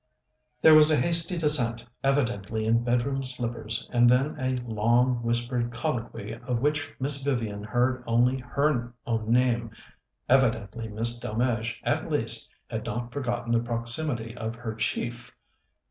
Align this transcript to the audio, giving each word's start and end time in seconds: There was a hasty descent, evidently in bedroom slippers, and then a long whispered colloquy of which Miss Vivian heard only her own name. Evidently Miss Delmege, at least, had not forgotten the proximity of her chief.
There 0.63 0.73
was 0.73 0.89
a 0.89 0.95
hasty 0.95 1.37
descent, 1.37 1.85
evidently 2.03 2.65
in 2.65 2.83
bedroom 2.83 3.23
slippers, 3.23 3.87
and 3.93 4.09
then 4.09 4.35
a 4.39 4.55
long 4.67 5.17
whispered 5.21 5.71
colloquy 5.71 6.33
of 6.33 6.57
which 6.59 6.91
Miss 6.99 7.21
Vivian 7.23 7.63
heard 7.63 8.03
only 8.07 8.39
her 8.39 8.95
own 9.05 9.29
name. 9.31 9.69
Evidently 10.27 10.87
Miss 10.87 11.19
Delmege, 11.19 11.79
at 11.83 12.09
least, 12.11 12.49
had 12.67 12.83
not 12.83 13.13
forgotten 13.13 13.51
the 13.51 13.59
proximity 13.59 14.35
of 14.35 14.55
her 14.55 14.73
chief. 14.73 15.35